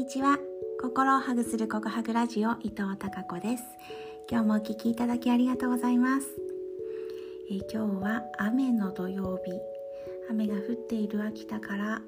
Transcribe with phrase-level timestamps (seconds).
[0.00, 0.38] にちは。
[0.80, 3.64] 心をハグするココハグラジオ伊藤孝子です。
[4.30, 6.26] 今日もお聞きいただきありがとうございます、
[7.50, 9.52] えー、今日は雨の土曜日。
[10.30, 12.00] 雨が降っている秋田から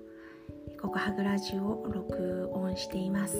[0.80, 3.36] ココハグラジオを録音しています。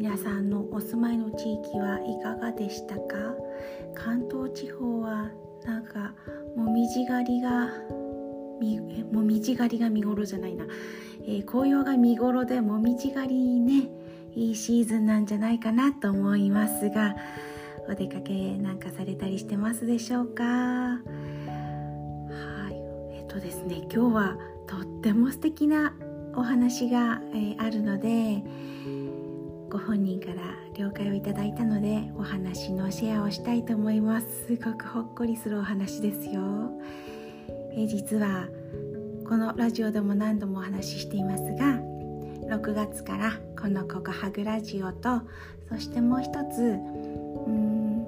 [0.00, 3.02] 皆さんのお住まいの地域はいかがでしたか？
[3.94, 5.30] 関東地方は
[5.64, 6.12] なんか
[6.56, 7.68] もみじ狩りが
[9.12, 10.64] もみじ狩りが見頃じゃないな、
[11.22, 13.88] えー、紅葉が見頃でもみじ狩りね。
[14.34, 17.16] いいシーズンなんじゃないかなと思いますが
[17.88, 20.44] お出かけなんかされたりしてますでしょうか？
[20.44, 21.00] は
[22.70, 22.74] い。
[23.16, 25.94] えっとですね今日はとっても素敵な
[26.34, 28.42] お話が、えー、あるので
[29.70, 30.34] ご本人から
[30.74, 34.26] 了解をいただいたのでお話のシェアをしたいと思います。
[34.48, 36.42] すごくほっこりするお話ですよ。
[37.76, 38.48] え実は
[39.28, 41.78] このラジオでも何度もお話ししていますが
[42.56, 45.22] 6月からこの「ココハグラジオと」
[45.68, 46.78] そしてもう一つ
[47.46, 48.06] うん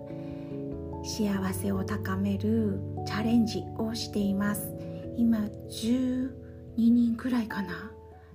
[1.04, 4.72] 幸せを高めるチャレンジをしています。
[5.16, 6.30] 今12
[6.76, 7.90] 人くらいかな？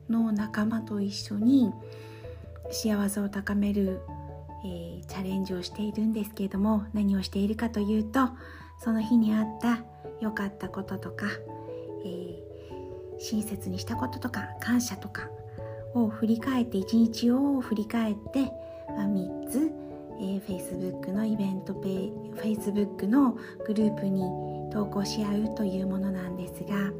[0.09, 1.71] の仲間と一緒に
[2.71, 4.01] 幸せを高める、
[4.65, 8.29] えー、チャレンジをしているんですけれども何をしているかというと
[8.79, 9.83] その日にあった
[10.19, 11.25] 良かったこととか、
[12.05, 15.29] えー、親切にしたこととか感謝とか
[15.93, 18.51] を振り返って一日を振り返って、
[18.89, 19.71] まあ、3つ、
[20.19, 24.21] えー、Facebook のイベントペイ Facebook のグループに
[24.71, 26.91] 投稿し合うというものなんですが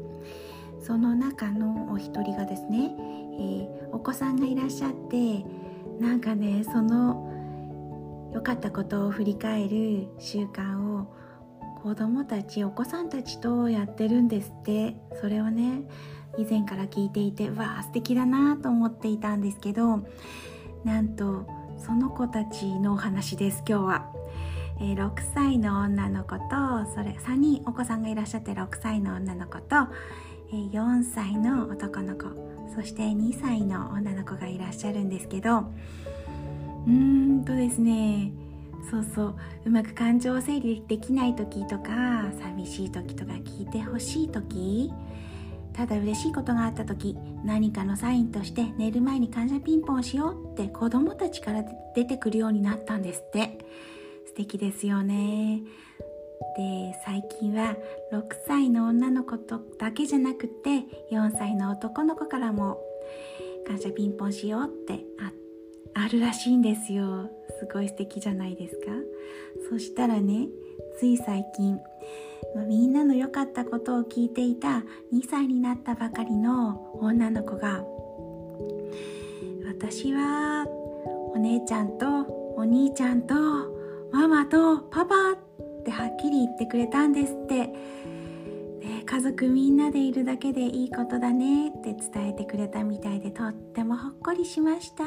[0.80, 5.44] その中のお一人がですね、えー、お子さんがいらっしゃって
[5.98, 7.30] なんかねその
[8.34, 10.93] 良かったことを振り返る習慣を
[11.84, 14.96] 子供たちお子さんたちとやってるんですって。
[15.20, 15.82] それをね
[16.38, 20.02] 以前から聞いていてわあ素敵だなと思っていたんですけど
[20.82, 24.12] なんとその子たちのお話です今日は、
[24.80, 26.40] えー、6歳の女の子と
[26.94, 29.76] それ3人お子さんがいらっしゃって6歳の女の子と、
[30.50, 32.54] えー、4歳の男の子。
[32.74, 36.90] そして2歳の女の子がいらっしゃるんですけどうー
[37.42, 38.32] んとですね
[38.90, 39.34] そうそう。
[39.66, 44.92] うまく感情を整理できない時とか寂しい時とか聞いてほしい時
[45.72, 51.64] ただ嬉しいことがあった時何かのサインとして寝る前に感謝ピンポンしようって子供たちから
[51.94, 53.58] 出てくるようになったんですって。
[54.26, 55.62] 素敵ですよね。
[56.56, 57.76] で最近は
[58.12, 62.78] 6歳の女の子とだけじゃなくて4歳の男の子からも
[63.66, 65.32] 感謝ピンポンしようってあ
[65.94, 67.30] あるらしいんですよ。
[67.58, 68.90] すごい素敵じゃないですか？
[69.70, 70.48] そしたらね
[70.98, 71.78] つい最近
[72.68, 77.84] みんなの良かったことを聞いていた2歳になったばかりの女の子が
[79.66, 80.66] 私は
[81.34, 82.22] お姉ちゃんと
[82.56, 83.34] お兄ちゃんと
[84.12, 95.04] ママとパパってはっきり言ってくれたんですって、ね、家族みんなでいるだけでいいことだねって伝えてくれたみたいでとってもほっこりしました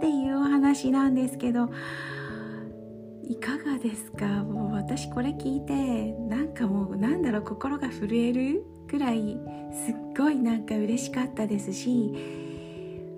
[0.00, 1.68] っていうお話なんですけど
[3.22, 4.24] いかがですか？
[4.44, 9.38] もう私これ聞いてなんかもうなんだろう心が震えるくらい
[9.84, 12.14] すっごいなんか嬉しかったですし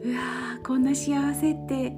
[0.03, 1.97] うわーこんな幸せって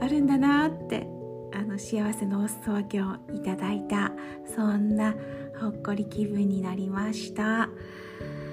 [0.00, 1.06] あるんだなって
[1.54, 4.10] あの幸せのお裾分けをいただいた
[4.56, 5.14] そんな
[5.60, 7.70] ほっこり気分になりました、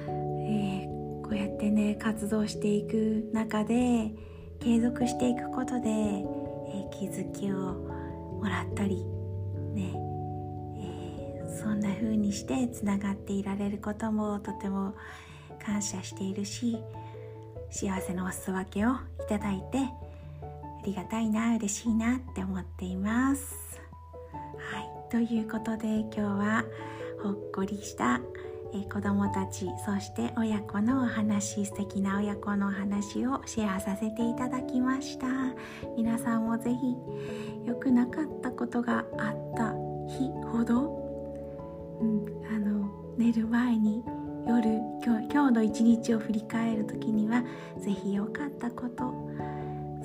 [0.07, 4.13] えー、こうやってね活動していく中で
[4.61, 9.03] 継続していくことで、えー、気づきをもらったり
[9.73, 9.91] ね、
[10.77, 14.93] えー、そんな風にしてつながっていられることもとても
[15.63, 16.77] 感謝しているし
[17.71, 18.95] 幸せのお裾分けをい
[19.27, 23.79] ただいてありがたいな嬉しいなって思っています。
[24.57, 26.65] はい、ということで今日は
[27.23, 28.19] ほっこりした
[28.73, 35.27] え子どもたちそして親子のお話素敵な親子のお話をシェアさせていただきました
[35.97, 36.95] 皆さんもぜひ
[37.65, 39.73] 良くなかったことがあった
[40.07, 44.03] 日ほど、うん、あの寝る前に
[44.47, 47.43] 夜今日の一日を振り返る時には
[47.77, 49.13] ぜひ良かったこと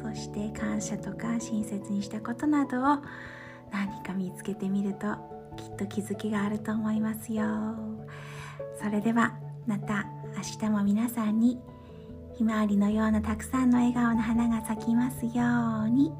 [0.02, 2.98] そして感謝とか親切にしたことなどを
[3.72, 5.06] 何か見つけてみると
[5.56, 7.44] きっと気づきがあると思いますよ。
[8.82, 9.34] それでは
[9.66, 10.06] また
[10.36, 11.58] 明日も皆さんに
[12.36, 15.32] ひまわりのようなたくさんの笑顔の花が咲きますよ
[15.86, 16.12] うに。